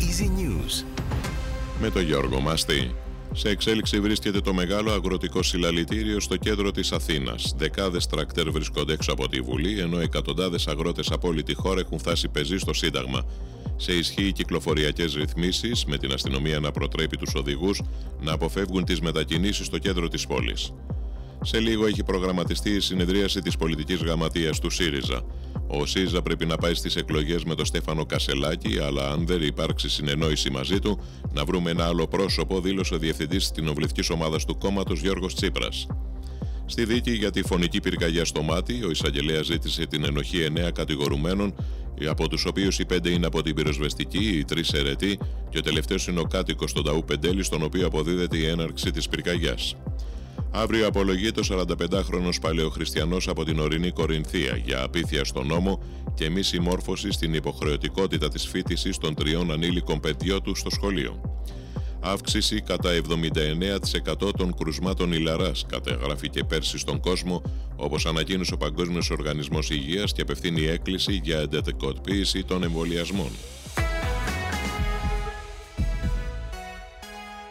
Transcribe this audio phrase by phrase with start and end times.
[0.00, 0.84] Easy News.
[1.80, 2.94] Με τον Γιώργο Μαστή.
[3.32, 7.54] Σε εξέλιξη βρίσκεται το μεγάλο αγροτικό συλλαλητήριο στο κέντρο της Αθήνας.
[7.56, 11.98] Δεκάδες τρακτέρ βρίσκονται έξω από τη Βουλή, ενώ εκατοντάδες αγρότες από όλη τη χώρα έχουν
[11.98, 13.22] φτάσει πεζή στο Σύνταγμα.
[13.76, 17.82] Σε ισχύ κυκλοφοριακές ρυθμίσεις, με την αστυνομία να προτρέπει τους οδηγούς
[18.20, 20.72] να αποφεύγουν τις μετακινήσεις στο κέντρο της πόλης.
[21.42, 25.22] Σε λίγο έχει προγραμματιστεί η συνεδρίαση της πολιτικής γραμματείας του ΣΥΡΙΖΑ.
[25.70, 29.88] Ο ΣΥΡΙΖΑ πρέπει να πάει στις εκλογές με τον Στέφανο Κασελάκη, αλλά αν δεν υπάρξει
[29.88, 31.00] συνεννόηση μαζί του,
[31.32, 35.86] να βρούμε ένα άλλο πρόσωπο, δήλωσε ο διευθυντής της κοινοβουλευτικής ομάδας του κόμματος Γιώργος Τσίπρας.
[36.66, 41.54] Στη δίκη για τη φωνική πυρκαγιά στο μάτι, ο εισαγγελέας ζήτησε την ενοχή εννέα κατηγορουμένων,
[42.08, 45.18] από τους οποίους οι πέντε είναι από την πυροσβεστική, οι τρεις αιρετοί
[45.50, 49.08] και ο τελευταίος είναι ο κάτοικος των Ταού Πεντέλη, στον οποίο αποδίδεται η έναρξη της
[49.08, 49.76] πυρκαγιάς.
[50.50, 55.82] Αύριο απολογεί το 45χρονο παλαιοχριστιανός από την ορεινή Κορινθία για απίθεια στον νόμο
[56.14, 61.20] και μη συμμόρφωση στην υποχρεωτικότητα της φίτηση των τριών ανήλικων παιδιών του στο σχολείο.
[62.00, 62.90] Αύξηση κατά
[64.18, 67.42] 79% των κρουσμάτων ηλαράς κατεγράφηκε πέρσι στον κόσμο,
[67.76, 73.30] όπως ανακοίνωσε ο Παγκόσμιος Οργανισμός Υγείας και απευθύνει έκκληση για εντατικοποίηση των εμβολιασμών.